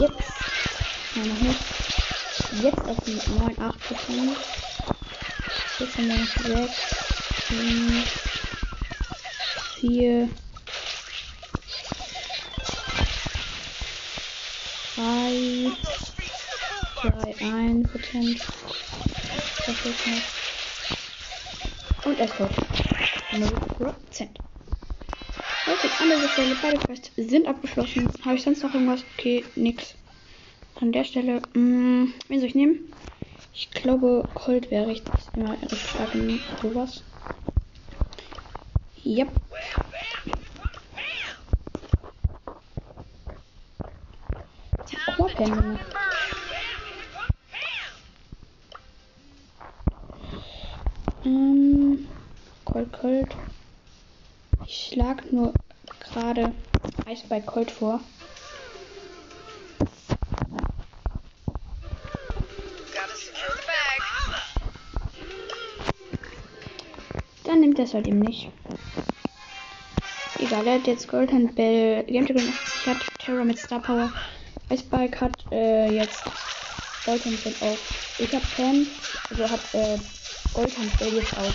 jetzt, 0.00 0.16
nein, 1.14 1.28
noch 1.28 1.40
nicht, 1.40 1.60
jetzt 2.62 2.88
auf 2.88 2.96
die 3.04 3.20
9, 3.38 3.60
8 3.60 3.80
Prozent. 3.80 4.36
Jetzt 5.78 5.96
haben 5.96 6.08
wir 6.08 6.18
noch 6.18 6.26
6, 6.26 6.74
5, 7.48 8.04
4, 9.80 10.28
3, 14.96 15.72
3, 17.02 17.34
1 17.44 17.90
Prozent. 17.90 18.40
Das 19.66 19.76
ist 19.84 20.06
noch. 20.06 20.22
Und 22.06 22.18
es 22.20 22.30
kommt 22.36 22.56
0%. 23.32 24.45
Okay, 26.06 26.12
andere 26.14 26.28
Stelle, 26.28 26.54
beide 26.54 26.78
Quests 26.78 27.10
sind 27.16 27.48
abgeschlossen. 27.48 28.12
Habe 28.24 28.36
ich 28.36 28.42
sonst 28.42 28.62
noch 28.62 28.72
irgendwas? 28.72 29.04
Okay, 29.14 29.44
nix. 29.56 29.96
An 30.76 30.92
der 30.92 31.02
Stelle, 31.02 31.42
mh, 31.54 32.06
wen 32.28 32.38
soll 32.38 32.48
ich 32.48 32.54
nehmen? 32.54 32.78
Ich 33.52 33.72
glaube, 33.72 34.24
Colt 34.34 34.70
wäre 34.70 34.86
richtig, 34.86 35.10
immer 35.34 35.60
recht 35.72 35.88
stark 35.88 36.14
in 36.14 36.38
sowas. 36.62 37.02
Yep. 39.04 39.28
Vorpenne. 45.16 45.80
Ähm, 51.24 52.06
Colt, 52.64 52.92
Colt. 52.92 53.34
Ich 54.66 54.90
schlag 54.92 55.32
nur 55.32 55.52
gerade 56.00 56.52
Eis 57.06 57.25
bei 57.36 57.42
Colt 57.42 57.70
vor. 57.70 58.00
Dann 67.44 67.60
nimmt 67.60 67.78
er 67.78 67.84
es 67.84 67.92
halt 67.92 68.06
eben 68.06 68.20
nicht. 68.20 68.50
Egal, 70.38 70.66
er 70.66 70.74
hat 70.78 70.86
jetzt 70.86 71.08
Golden 71.08 71.54
Bell, 71.54 72.04
Game 72.04 72.26
Dragon 72.26 72.52
hat 72.86 72.96
Terror 73.18 73.44
mit 73.44 73.58
Star 73.58 73.80
Power. 73.80 74.10
Icebike 74.70 75.20
hat 75.20 75.44
äh, 75.52 75.90
jetzt 75.94 76.22
Golden 77.04 77.36
Bell 77.42 77.54
auch. 77.60 77.78
Ich 78.18 78.34
hab 78.34 78.56
Pam, 78.56 78.86
also 79.28 79.50
hat 79.50 79.74
äh, 79.74 79.98
Golden 80.54 80.90
Bell 80.98 81.14
jetzt 81.14 81.36
auch. 81.36 81.54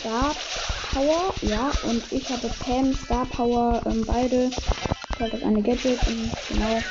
Star 0.00 0.34
Power, 0.92 1.34
ja, 1.42 1.70
und 1.82 2.12
ich 2.12 2.30
habe 2.30 2.50
Pam 2.50 2.94
Star 2.94 3.26
Power, 3.26 3.82
ähm, 3.86 4.04
beide. 4.06 4.52
Ich 5.14 5.20
habe 5.20 5.30
das 5.30 5.42
eine 5.42 5.62
Gadget 5.62 6.06
und 6.06 6.32
genau. 6.46 6.82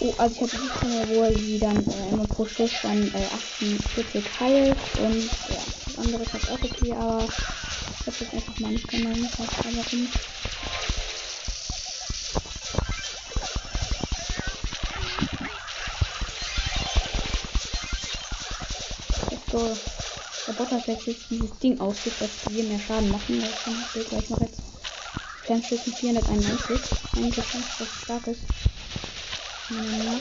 Oh, 0.00 0.14
also 0.18 0.36
ich 0.36 0.42
habe 0.42 0.56
die 0.56 0.68
Stimme, 0.70 1.08
wo 1.08 1.24
sie 1.34 1.58
dann 1.58 1.88
äh, 1.88 2.08
immer 2.10 2.26
pro 2.26 2.44
Schuss 2.46 2.80
dann 2.82 3.14
äh, 3.14 3.28
48 3.30 4.40
heilt 4.40 4.90
und 4.96 5.30
ja, 5.48 5.66
das 5.86 5.96
andere 5.96 6.22
ist 6.24 6.32
halt 6.32 6.48
auch 6.48 6.62
okay, 6.62 6.94
aber 6.94 7.30
ich 8.00 8.06
habe 8.06 8.16
jetzt 8.20 8.34
einfach 8.34 8.58
mal 8.58 8.72
nicht 8.72 8.88
genommen, 8.88 9.26
ich 9.32 9.38
weiß 9.38 9.92
nicht. 9.92 10.20
Let's 19.30 19.48
go. 19.48 19.95
Bot 20.56 20.70
hat 20.70 20.86
jetzt 20.86 21.06
dieses 21.30 21.58
Ding 21.58 21.78
ausgibt, 21.80 22.20
dass 22.20 22.30
wir 22.48 22.64
mehr 22.64 22.80
Schaden 22.80 23.10
machen. 23.10 23.40
Das 23.40 23.64
kann 23.64 23.74
ich 23.94 24.08
gleich 24.08 24.30
noch 24.30 24.40
jetzt. 24.40 24.60
Fernschützen 25.42 25.92
491. 25.92 26.80
Eigentlich 27.16 27.52
ganz 27.52 27.66
starkes. 28.04 28.38
Meiner 29.70 30.20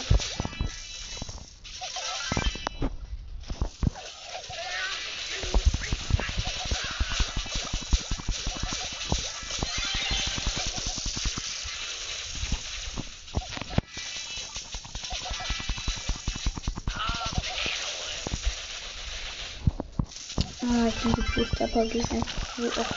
Boost, 21.75 21.75
aber 21.75 21.85
geht 21.85 22.11
einfach 22.11 22.55
so 22.57 22.81
auch 22.81 22.91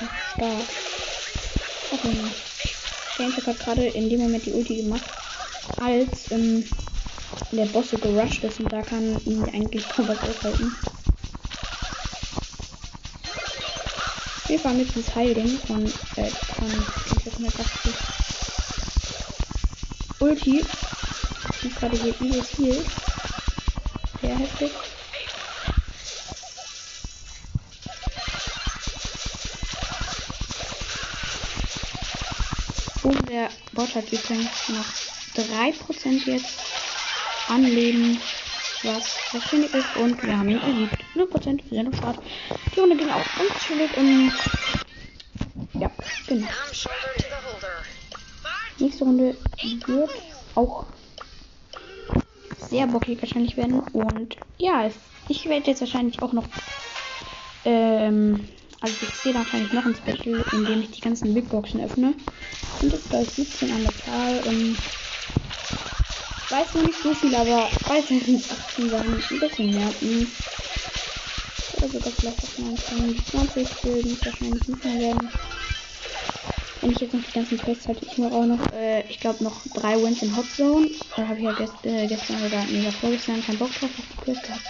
auch 0.00 0.14
stark. 0.34 0.68
Ach 1.92 2.04
ja. 2.04 2.30
Gamecheck 3.16 3.46
hat 3.46 3.60
gerade 3.60 3.86
in 3.86 4.08
dem 4.08 4.20
Moment 4.20 4.44
die 4.46 4.52
Ulti 4.52 4.82
gemacht, 4.82 5.04
als 5.80 6.30
ähm, 6.30 6.64
der 7.52 7.66
Boss 7.66 7.90
so 7.90 7.98
gerusht 7.98 8.42
ist 8.42 8.60
und 8.60 8.72
da 8.72 8.82
kann 8.82 9.20
ihn 9.24 9.44
eigentlich 9.44 9.88
kaum 9.88 10.08
was 10.08 10.18
aufhalten. 10.18 10.74
Wir 14.46 14.58
fahren 14.58 14.78
jetzt 14.78 14.94
dieses 14.94 15.14
Heilding 15.14 15.58
von, 15.66 15.84
äh, 15.84 16.28
von 16.28 16.68
Gamecheck 16.68 17.32
180. 17.34 17.92
Ulti. 20.20 20.64
Die 21.62 21.68
gerade 21.70 21.96
hier 21.96 22.14
übelst 22.20 22.56
viel. 22.56 22.84
Sehr 24.20 24.38
heftig. 24.38 24.70
Bot 33.72 33.94
hat 33.94 34.12
übrigens 34.12 34.68
noch 34.68 34.86
3% 35.36 36.26
jetzt 36.26 36.58
an 37.48 37.64
Leben, 37.64 38.18
was 38.82 39.52
wenig 39.52 39.74
ist. 39.74 39.96
Und 39.96 40.22
wir 40.22 40.38
haben 40.38 40.48
ihn 40.48 40.60
erlebt. 40.60 40.96
0%, 41.14 41.60
wir 41.70 41.78
sind 41.78 41.86
am 41.86 41.94
Start. 41.94 42.18
Die 42.74 42.80
Runde 42.80 42.96
ging 42.96 43.10
auch 43.10 43.24
ganz. 43.36 43.96
Und 43.96 44.32
ja, 45.80 45.90
genau. 46.26 46.48
Nächste 48.78 49.04
Runde 49.04 49.36
wird 49.86 50.10
auch 50.54 50.86
sehr 52.68 52.86
bockig 52.86 53.20
wahrscheinlich 53.20 53.56
werden. 53.56 53.80
Und 53.80 54.36
ja, 54.58 54.90
ich 55.28 55.48
werde 55.48 55.70
jetzt 55.70 55.80
wahrscheinlich 55.80 56.22
auch 56.22 56.32
noch. 56.32 56.44
Ähm, 57.64 58.48
also 58.84 58.98
ich 59.00 59.14
sehe 59.14 59.32
wahrscheinlich 59.32 59.72
noch 59.72 59.86
ein 59.86 59.94
Special, 59.94 60.44
in 60.52 60.66
dem 60.66 60.82
ich 60.82 60.90
die 60.90 61.00
ganzen 61.00 61.32
Big 61.32 61.48
Boxen 61.48 61.80
öffne. 61.80 62.12
Und 62.82 62.92
jetzt 62.92 63.08
gleich 63.08 63.30
17 63.30 63.72
an 63.72 63.82
der 63.82 63.96
Zahl. 63.96 64.42
Ähm, 64.46 64.76
ich 66.36 66.50
weiß 66.50 66.74
noch 66.74 66.82
nicht 66.82 67.00
so 67.00 67.14
viel, 67.14 67.34
aber 67.34 67.70
weiterhin 67.88 68.20
sind 68.20 68.44
es 68.44 68.50
18 68.50 68.90
sein. 68.90 69.22
Ein 69.30 69.40
bisschen 69.40 69.72
mehr. 69.72 69.88
Oder 71.72 71.88
sogar 71.88 72.12
vielleicht 72.12 72.44
auch 72.44 72.58
19. 72.58 73.14
Die 73.14 73.24
20 73.24 73.68
die 73.82 74.12
es 74.12 74.24
wahrscheinlich 74.26 74.68
nicht 74.68 74.84
mehr 74.84 75.00
werden. 75.00 75.30
Wenn 76.82 76.90
ich 76.90 77.00
jetzt 77.00 77.14
noch 77.14 77.22
die 77.22 77.32
ganzen 77.32 77.56
Quests 77.56 77.88
hatte, 77.88 78.04
ich 78.04 78.18
mache 78.18 78.34
auch 78.34 78.44
noch, 78.44 78.70
äh, 78.74 79.08
ich 79.08 79.18
glaube 79.18 79.42
noch 79.42 79.62
drei 79.72 79.96
Wins 79.96 80.20
in 80.20 80.36
Hot 80.36 80.50
Zone. 80.50 80.90
Da 81.16 81.26
habe 81.26 81.38
ich 81.38 81.46
ja 81.46 81.52
gest, 81.52 81.86
äh, 81.86 82.06
gestern 82.06 82.44
oder 82.44 82.66
nee, 82.66 82.92
vorgestern 83.00 83.40
keinen 83.42 83.58
Bock 83.58 83.74
drauf 83.74 83.98
auf 83.98 84.08
die 84.08 84.18
Quest 84.18 84.42
gehabt. 84.42 84.68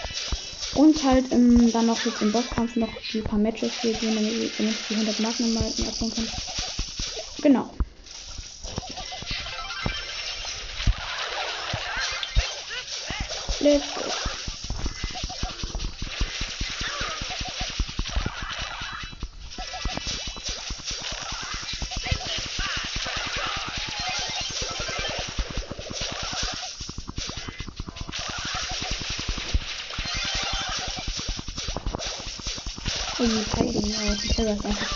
Und 0.75 1.03
halt 1.03 1.31
ähm, 1.31 1.71
dann 1.71 1.85
noch 1.85 2.05
jetzt 2.05 2.21
im 2.21 2.31
Bosskampf 2.31 2.75
noch 2.75 2.89
die 3.13 3.21
paar 3.21 3.39
Matches 3.39 3.71
hier 3.81 3.95
sehen, 3.95 4.15
damit 4.15 4.33
ich 4.33 4.87
die 4.89 4.93
100 4.95 5.19
Marken 5.21 5.53
mal 5.53 5.67
abholen 5.67 6.13
kann. 6.13 6.27
Genau. 7.41 7.69
Let's 13.61 13.85
go. 13.95 14.34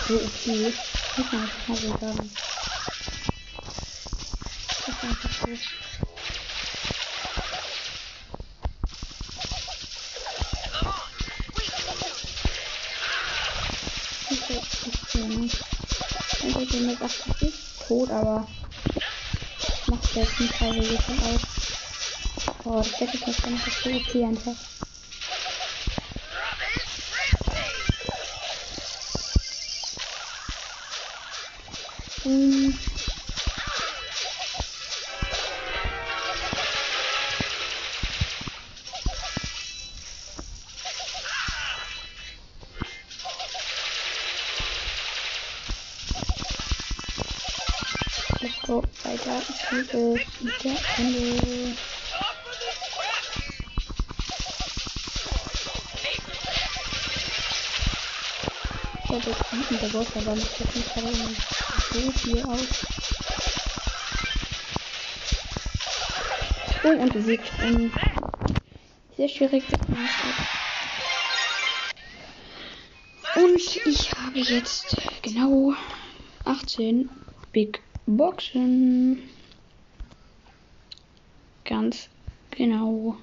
So 0.10 0.16
okay. 0.16 0.74
Muss 1.18 1.32
man 1.32 1.42
einfach 1.44 1.68
mal 1.68 1.78
so 1.78 1.88
sagen. 2.00 2.32
Das 4.68 4.88
ist 4.88 5.04
einfach 5.04 5.30
so. 5.32 5.52
Ich 16.42 16.56
ich 16.58 16.82
mit 16.82 17.02
80 17.02 17.42
ist 17.42 17.88
tot, 17.88 18.10
aber 18.10 18.48
macht 19.88 20.16
jetzt 20.16 20.40
nicht 20.40 20.54
so 20.60 20.72
viel 20.72 21.20
aus. 21.22 21.42
Oh, 22.66 22.78
das 22.78 22.92
Deckel 22.98 23.30
ist 23.30 23.46
einfach 23.46 23.72
so 23.72 23.90
okay 23.92 24.26
einfach. 24.26 24.79
Let's 32.30 32.46
go 48.62 48.84
weiter. 49.04 49.42
Ich 49.50 49.72
liebe 49.72 50.20
mit 50.42 50.64
der 50.64 50.78
Ende. 50.98 51.76
Ich 59.02 59.10
habe 59.10 59.30
jetzt 59.32 59.72
mit 59.72 59.82
der 59.82 59.88
Boss, 59.88 60.08
aber 60.16 60.36
macht 60.36 60.62
das 60.62 60.76
nicht 60.76 60.94
gerade 60.94 61.79
so 61.92 62.12
viel 62.12 62.44
aus. 62.44 62.86
Oh, 66.84 66.90
und 66.90 67.14
besiegt. 67.14 67.52
Ähm, 67.62 67.92
sehr 69.18 69.28
schwierig. 69.28 69.64
Und 73.36 73.86
ich 73.86 74.12
habe 74.14 74.40
jetzt 74.40 74.96
genau 75.22 75.74
18 76.46 77.10
Big 77.52 77.82
Boxen. 78.06 79.30
Ganz 81.66 82.10
genau. 82.52 83.18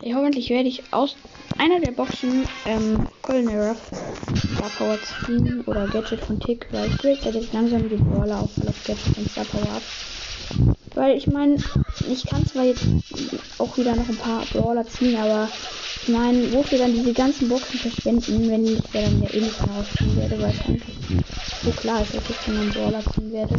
Ja, 0.00 0.16
hoffentlich 0.16 0.48
werde 0.48 0.68
ich 0.68 0.92
aus 0.92 1.16
einer 1.58 1.80
der 1.80 1.90
Boxen 1.92 2.46
ähm, 2.66 3.06
Golden 3.22 3.50
Ruff 3.50 3.78
Star 4.54 4.70
Power 4.78 4.98
ziehen 5.26 5.62
oder 5.66 5.86
Gadget 5.88 6.20
von 6.20 6.40
Tick, 6.40 6.66
weil 6.72 6.88
ich 6.88 7.04
will 7.04 7.18
jetzt 7.32 7.52
langsam 7.52 7.88
die 7.88 7.96
Brawler 7.96 8.40
auf 8.40 8.50
auf 8.66 8.84
Gadget 8.86 9.18
und 9.18 9.30
Star 9.30 9.44
Power 9.44 9.76
ab. 9.76 9.82
Weil 10.94 11.16
ich 11.16 11.26
meine, 11.26 11.56
ich 12.10 12.26
kann 12.26 12.46
zwar 12.46 12.64
jetzt 12.64 12.84
auch 13.58 13.76
wieder 13.76 13.94
noch 13.94 14.08
ein 14.08 14.16
paar 14.16 14.44
Brawler 14.52 14.86
ziehen, 14.88 15.16
aber 15.16 15.48
ich 16.02 16.08
meine, 16.08 16.50
wofür 16.52 16.78
dann 16.78 16.94
diese 16.94 17.12
ganzen 17.12 17.48
Boxen 17.48 17.78
verschwenden, 17.78 18.50
wenn 18.50 18.64
ich 18.64 18.80
ja 18.92 19.02
dann 19.02 19.22
ja 19.22 19.28
eh 19.30 19.40
nicht 19.40 19.66
mehr 19.66 19.76
rausziehen 19.76 20.16
werde, 20.16 20.40
weil 20.40 20.50
es 20.50 20.60
eigentlich 20.64 21.24
so 21.62 21.70
klar 21.72 22.02
ist, 22.02 22.14
dass 22.14 22.30
ich 22.30 22.36
dann 22.46 22.58
einen 22.58 22.70
Brawler 22.70 23.02
ziehen 23.14 23.32
werde. 23.32 23.54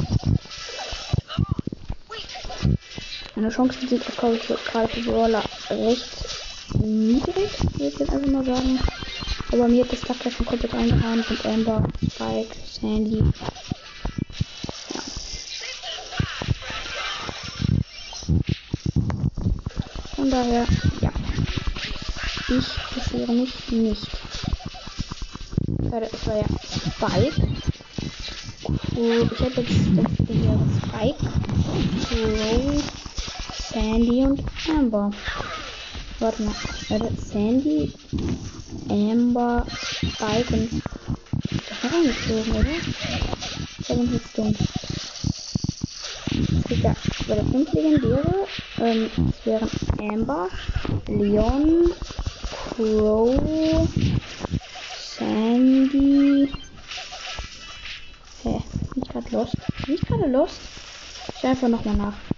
Meine 3.36 3.50
Chancen 3.50 3.88
sind 3.88 4.04
auch, 4.08 4.18
glaube 4.18 4.36
ich, 4.36 4.48
gerade 4.48 4.88
für 4.90 5.02
Brawler 5.02 5.44
recht 5.70 6.39
niedrig, 6.80 7.50
würde 7.74 7.88
ich 7.88 8.00
jetzt 8.00 8.12
einfach 8.12 8.32
mal 8.32 8.46
sagen. 8.46 8.80
Aber 9.52 9.68
mir 9.68 9.84
hat 9.84 9.92
das 9.92 10.02
Tag 10.02 10.18
schon 10.32 10.46
komplett 10.46 10.74
eingehauen 10.74 11.24
und 11.28 11.46
Amber, 11.46 11.84
Spike, 12.12 12.56
Sandy. 12.66 13.18
Ja. 13.18 15.02
Von 20.16 20.30
daher, 20.30 20.66
ja. 21.02 21.12
Ich 22.48 22.56
interessiere 22.56 23.32
mich 23.34 23.72
nicht. 23.72 24.08
Es 26.12 26.28
war 26.28 26.38
ja 26.38 26.46
Spike. 26.96 27.48
Cool. 28.96 29.30
Ich 29.32 29.40
habe 29.40 29.62
jetzt 29.62 29.70
das 29.98 30.12
Spike, 30.90 31.24
Crow, 32.10 32.84
Sandy 33.72 34.26
und 34.26 34.44
Amber. 34.70 35.12
Warte 36.20 36.44
mal. 36.44 36.54
Warte, 36.90 37.12
Sandy, 37.32 37.94
Amber, 38.90 39.66
Spike 39.72 40.54
und. 40.54 40.84
Das 41.70 41.84
war 41.84 41.92
reingezogen, 41.94 42.52
oder? 42.52 42.76
Da 43.88 43.94
bin 43.94 44.06
ich 44.06 44.12
jetzt 44.12 44.38
dumm. 44.38 44.56
Ja 46.84 46.96
warte, 47.30 47.46
fünf 47.46 47.74
Legendäre. 47.74 48.48
Ähm, 48.80 49.10
es 49.30 49.46
wären 49.46 49.70
Amber, 50.00 50.50
Leon, 51.08 51.92
Crow, 52.76 53.88
Sandy. 54.98 56.50
Hä? 58.44 58.62
Bin 58.94 59.04
ich 59.04 59.10
gerade 59.10 59.30
lost? 59.32 59.56
Bin 59.86 59.96
ich 59.96 60.02
gerade 60.02 60.32
lost? 60.32 60.60
Ich 61.30 61.42
schau 61.42 61.48
einfach 61.48 61.68
nochmal 61.68 61.96
nach. 61.96 62.29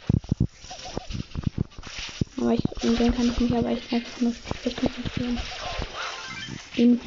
Aber 2.41 2.51
ich, 2.53 2.65
in 2.81 2.95
dem 2.95 3.13
kann 3.13 3.29
ich 3.29 3.39
mich 3.39 3.55
aber 3.55 3.69
echt 3.69 3.93
einfach 3.93 4.19
nur 4.19 4.33
schlecht 4.61 4.77
konzentrieren. 4.79 5.39
Ihm 6.75 6.99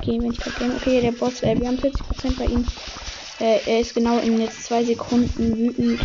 gehen, 0.00 0.22
wenn 0.22 0.32
ich 0.32 0.40
game. 0.40 0.74
Okay, 0.76 1.00
der 1.00 1.12
Boss, 1.12 1.42
äh, 1.42 1.58
wir 1.58 1.68
haben 1.68 1.78
40% 1.78 2.36
bei 2.38 2.46
ihm. 2.46 2.68
Äh, 3.38 3.60
er 3.66 3.80
ist 3.80 3.94
genau 3.94 4.18
in 4.18 4.40
jetzt 4.40 4.64
zwei 4.64 4.84
Sekunden 4.84 5.56
wütend. 5.56 6.04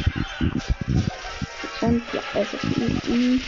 Und 1.82 2.12
ja, 2.14 2.22
es 2.34 2.54
ist 2.54 2.70
wütend. 2.76 3.46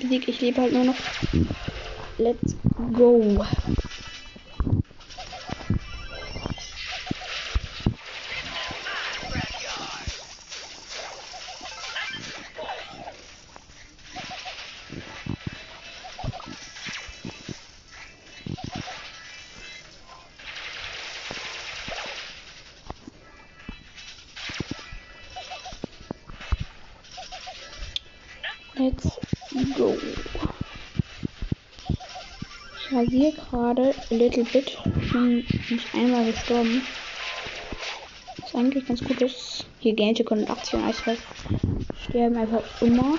Besiegt. 0.00 0.28
Ich 0.28 0.40
lebe 0.40 0.60
halt 0.60 0.72
nur 0.72 0.84
noch. 0.84 1.00
Let's 2.18 2.56
go. 2.94 3.44
Rasiere 33.30 33.32
gerade 33.50 33.94
little 34.10 34.44
bit. 34.44 34.78
Ich 35.02 35.12
bin 35.12 35.36
nicht 35.36 35.94
einmal 35.94 36.32
gestorben. 36.32 36.82
Was 38.40 38.54
eigentlich 38.54 38.86
ganz 38.86 39.02
gut 39.02 39.20
ist. 39.20 39.66
Hier 39.78 39.94
80 39.98 40.74
und 40.74 40.84
Eisfall 40.84 41.16
sterben 42.08 42.36
einfach 42.36 42.62
immer. 42.80 43.18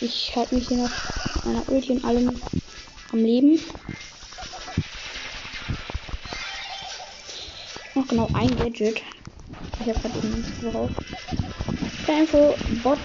Ich 0.00 0.34
halte 0.34 0.54
mich 0.54 0.68
hier 0.68 0.78
noch 0.78 0.90
mit 1.34 1.44
meiner 1.44 1.68
Ulti 1.68 1.92
und 1.92 2.04
allem 2.04 2.40
am 3.12 3.18
Leben. 3.18 3.60
Noch 7.94 8.08
genau 8.08 8.28
ein 8.34 8.56
Gadget. 8.56 9.02
Ich 9.80 9.88
habe 9.88 10.00
gerade 10.00 10.18
eben 10.18 10.40
nichts 10.40 10.60
drauf. 10.60 10.90
Info, 12.06 12.54
Bot 12.82 12.98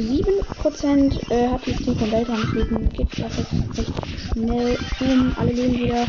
7% 0.00 1.30
äh, 1.30 1.48
hat 1.48 1.66
das 1.66 1.76
Team 1.76 1.96
von 1.96 2.10
Delta 2.10 2.36
deswegen 2.36 2.88
geht 2.90 3.18
das 3.18 3.36
jetzt 3.36 3.78
recht 3.78 3.92
schnell 4.32 4.78
um. 5.00 5.34
Alle 5.36 5.52
leben 5.52 5.78
wieder 5.78 6.06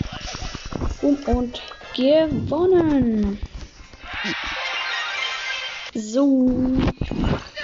um 1.02 1.17
und 1.25 1.62
gewonnen. 1.95 3.39
So, 5.95 6.25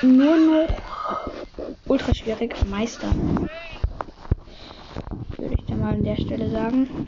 nur 0.02 0.38
noch 0.38 0.68
ultra 1.88 2.14
schwierig 2.14 2.56
meistern. 2.70 3.50
Würde 5.38 5.56
ich 5.58 5.66
dann 5.68 5.80
mal 5.80 5.94
an 5.94 6.04
der 6.04 6.16
Stelle 6.16 6.50
sagen. 6.50 7.08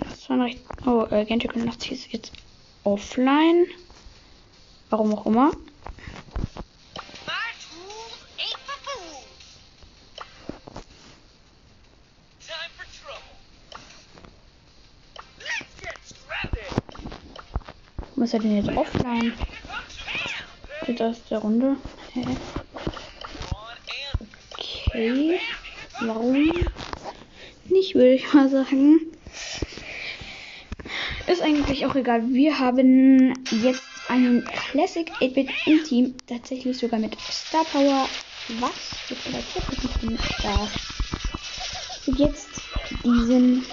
Das 0.00 0.28
war 0.28 0.44
recht. 0.44 0.60
Oh, 0.86 1.06
äh, 1.10 1.24
Genshin 1.24 1.50
85 1.50 1.92
ist 1.92 2.12
jetzt 2.12 2.32
offline. 2.84 3.66
Warum 4.90 5.14
auch 5.14 5.26
immer. 5.26 5.52
Ist 18.30 18.34
er 18.34 18.40
denn 18.40 18.64
jetzt 18.64 18.76
offline? 18.76 19.32
Steht 20.84 21.02
aus 21.02 21.16
der 21.28 21.38
Runde. 21.38 21.76
Hä? 22.12 22.24
Okay. 24.86 25.40
Warum? 26.00 26.52
Nicht, 27.64 27.96
würde 27.96 28.12
ich 28.12 28.32
mal 28.32 28.48
sagen. 28.48 29.00
Ist 31.26 31.42
eigentlich 31.42 31.84
auch 31.86 31.96
egal. 31.96 32.22
Wir 32.28 32.56
haben 32.56 33.34
jetzt 33.50 33.82
einen 34.06 34.44
Classic 34.44 35.10
8-Bit 35.20 35.50
im 35.66 35.82
Team. 35.82 36.14
Tatsächlich 36.28 36.78
sogar 36.78 37.00
mit 37.00 37.20
Star 37.20 37.64
Power. 37.64 38.08
Was? 38.60 38.70
Jetzt. 42.06 42.16
Jetzt 42.16 42.48
diesen 43.02 43.66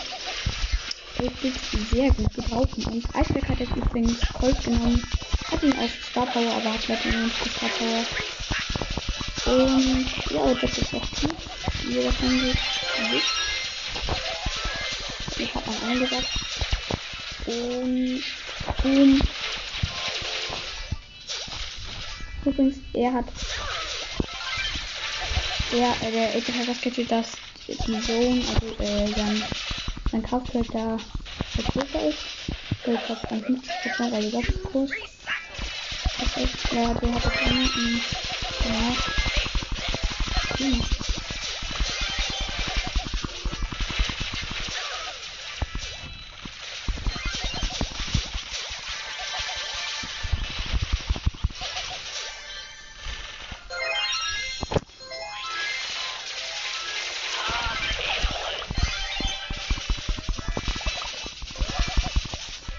8-Bit 1.18 1.54
sehr 1.92 2.12
gut 2.12 2.34
gebrauchen. 2.34 2.84
Und 2.86 3.16
Eisberg 3.16 3.50
hat 3.50 3.60
jetzt 3.60 3.76
übrigens 3.76 4.20
Colt 4.34 4.64
genommen. 4.64 5.02
Hat 5.52 5.64
ihn 5.64 5.74
auf 5.74 5.92
Star 6.12 6.26
Power, 6.28 6.54
aber 6.54 6.74
hat 6.74 6.88
leider 6.88 7.18
nicht 7.18 7.36
Star 7.36 7.70
Power. 7.78 8.06
Und 9.46 10.06
ja, 10.30 10.54
das 10.62 10.78
ist 10.78 10.94
auch 10.94 11.10
gut. 11.22 11.36
Wie 11.84 11.96
ihr 11.96 12.06
wahrscheinlich 12.06 12.58
wisst. 13.12 13.28
Ich 15.40 15.56
habe 15.56 15.72
mal 15.72 15.92
eingesagt. 15.92 16.28
Und 17.46 18.24
boom. 18.84 19.22
Übrigens, 22.46 22.78
er 22.94 23.14
hat. 23.14 23.26
Er, 25.72 26.08
äh, 26.08 26.12
der 26.12 26.36
Edge 26.36 26.54
hat 26.54 26.68
das 26.68 26.82
Gadget, 26.82 27.12
dass 27.12 27.28
die 27.68 27.76
Zone, 27.76 28.44
also 28.54 28.84
äh, 28.84 29.08
sein, 29.14 29.44
sein 30.18 30.24
Kraftfeld 30.24 30.74
da 30.74 30.98
größer 31.56 32.10
ist. 32.10 32.26
Ich 32.86 33.04
glaube, 33.04 33.22
dann 33.30 33.42
50%, 33.44 34.14
also 34.14 34.32
das 34.32 34.50
ist 34.50 34.64
groß. 34.64 34.96
Ist, 36.36 36.72
ja, 36.72 36.94
der 36.96 37.14
hat 37.14 37.26
das 37.26 37.38
eine. 37.42 37.72
und, 37.76 38.04
Genau. 38.62 38.96
Hm. 40.58 41.07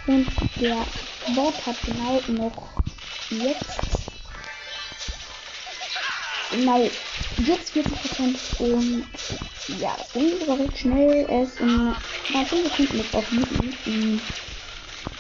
Und 0.09 0.27
der 0.59 0.87
Bot 1.35 1.67
hat 1.67 1.77
genau 1.85 2.19
noch 2.29 2.83
jetzt. 3.29 3.79
Genau 6.51 6.91
jetzt 7.47 7.75
40% 7.75 8.59
und 8.59 9.05
ja, 9.79 9.95
das 9.99 10.15
recht 10.59 10.79
schnell. 10.79 11.27
Er 11.29 11.43
ist 11.43 11.61
in 11.61 11.95
10 12.49 12.63
Sekunden 12.63 12.97
jetzt 12.97 13.15
auf 13.15 13.31
wütend. 13.31 13.75
Und 13.87 14.23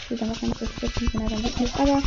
will 0.08 0.28
wahrscheinlich 0.28 0.58
das 0.58 0.70
Sprechen, 0.70 1.10
wenn 1.12 1.20
er 1.20 1.28
dann 1.28 1.44
weg 1.44 1.60
ist. 1.60 1.74
Aber 1.78 2.02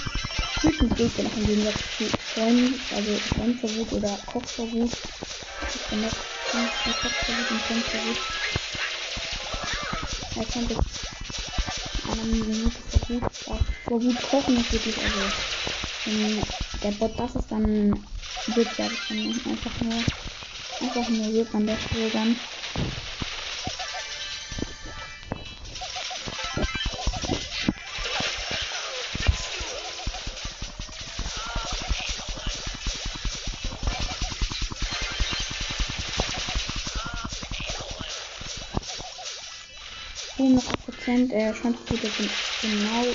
wütend 0.63 0.97
geht 0.97 1.17
er 1.19 1.23
noch 1.23 1.37
im 1.37 1.45
Gegensatz 1.45 1.77
zu 1.97 2.05
Freund, 2.33 2.73
also 2.91 3.15
Fremdverwut 3.35 3.93
oder 3.93 4.17
Kochverwut. 4.25 4.91
Das 5.61 5.75
ist 5.75 5.91
dann 5.91 6.01
noch 6.01 6.15
der 6.53 6.93
Kochverwut 6.93 7.51
und 7.51 7.61
Fremdverwut. 7.61 8.17
Er 10.35 10.45
kann 10.45 10.67
jetzt 10.67 10.71
in 10.71 11.20
einer 12.19 12.25
Minute 12.25 12.81
vor 12.83 13.01
Wut, 13.09 13.23
vor 13.81 14.03
Wut 14.03 14.21
kochen, 14.21 14.55
das 14.55 14.71
wirklich, 14.71 15.01
also 15.01 15.33
wenn 16.03 16.53
der 16.83 16.91
Bot 16.91 17.19
das 17.19 17.35
ist, 17.35 17.51
dann 17.51 18.07
wird 18.45 18.77
ja 18.77 18.89
das 18.89 19.07
dann 19.07 19.45
einfach 19.45 19.79
nur, 19.79 20.07
einfach 20.79 21.09
nur 21.09 21.33
wird 21.33 21.55
an 21.55 21.67
der 21.67 21.77
Stelle 21.79 22.11
dann. 22.11 22.41
Boom, 40.41 40.55
noch 40.55 40.65
8%, 40.65 41.31
äh, 41.33 41.53
Chance 41.53 41.77
sind 42.17 42.31
genau 42.63 43.05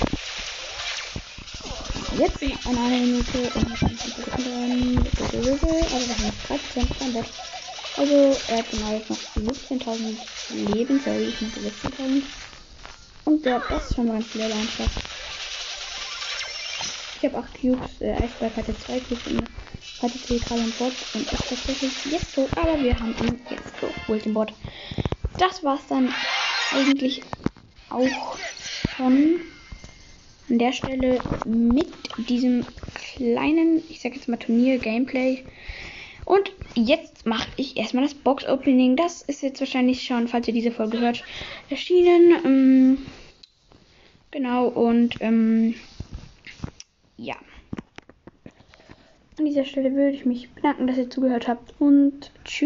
jetzt 2.17 2.41
an 2.41 2.77
einer 2.77 2.99
Minute 2.99 3.49
und 3.53 3.69
noch 3.69 3.77
50 3.79 4.15
Sekunden, 4.15 4.97
aber 4.97 6.07
wir 6.07 6.15
haben 6.15 6.27
noch 6.27 6.47
3% 6.47 6.99
beim 6.99 7.11
Bot. 7.11 7.25
Also, 7.97 8.13
er 8.47 8.59
hat 8.59 8.71
genau 8.71 8.93
jetzt 8.93 9.09
noch 9.09 9.17
17.000 9.35 10.15
Leben, 10.71 11.01
sorry, 11.01 11.23
ich 11.23 11.41
meinte 11.41 11.59
16.000. 11.59 12.23
Und 13.25 13.45
der, 13.45 13.61
ist 13.71 13.93
schon 13.93 14.07
mal 14.07 14.13
ganz 14.13 14.31
viel 14.31 14.41
einfach. 14.43 14.89
Ich 17.19 17.25
habe 17.25 17.39
8 17.39 17.59
Cubes, 17.59 17.99
äh, 17.99 18.13
Eisberg 18.13 18.55
hatte 18.55 18.77
2 18.77 19.01
Cubes 19.01 19.27
und 19.27 19.47
hatte 20.01 20.17
3 20.19 20.37
gerade 20.37 20.61
im 20.61 20.71
Bot 20.71 20.93
und 21.13 21.29
ist 21.33 21.43
tatsächlich 21.49 21.91
jetzt 22.05 22.35
tot, 22.35 22.49
aber 22.55 22.81
wir 22.81 22.97
haben 22.97 23.13
ihn 23.21 23.37
jetzt 23.49 23.81
geholt 23.81 24.25
im 24.25 24.33
Bot. 24.33 24.53
Das 25.37 25.61
war's 25.65 25.85
dann 25.89 26.07
eigentlich 26.73 27.21
auch 27.89 28.37
schon 28.95 29.39
an 30.49 30.59
der 30.59 30.71
Stelle 30.73 31.19
mit 31.45 31.87
diesem 32.27 32.65
kleinen, 33.15 33.83
ich 33.89 34.01
sag 34.01 34.15
jetzt 34.15 34.27
mal 34.27 34.37
Turnier-Gameplay. 34.37 35.43
Und 36.25 36.51
jetzt 36.75 37.25
mache 37.25 37.47
ich 37.55 37.77
erstmal 37.77 38.03
das 38.03 38.13
Box-Opening. 38.13 38.95
Das 38.95 39.21
ist 39.21 39.41
jetzt 39.41 39.59
wahrscheinlich 39.59 40.03
schon, 40.03 40.27
falls 40.27 40.47
ihr 40.47 40.53
diese 40.53 40.71
Folge 40.71 40.99
hört, 40.99 41.23
erschienen. 41.69 42.35
Ähm, 42.43 42.97
genau, 44.31 44.67
und 44.67 45.17
ähm, 45.21 45.75
ja. 47.17 47.35
An 49.39 49.45
dieser 49.45 49.65
Stelle 49.65 49.93
würde 49.93 50.15
ich 50.15 50.25
mich 50.25 50.49
bedanken, 50.51 50.87
dass 50.87 50.97
ihr 50.97 51.09
zugehört 51.09 51.47
habt 51.47 51.73
und 51.79 52.31
tschüss. 52.43 52.65